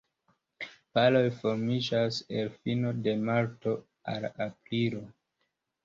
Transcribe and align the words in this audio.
Paroj 0.97 1.21
formiĝas 1.41 2.19
el 2.41 2.51
fino 2.65 2.97
de 3.05 3.17
marto 3.31 3.79
al 4.17 4.31
aprilo. 4.51 5.09